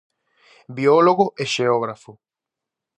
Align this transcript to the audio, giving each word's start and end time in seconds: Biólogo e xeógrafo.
Biólogo 0.77 1.25
e 1.41 1.45
xeógrafo. 1.53 2.11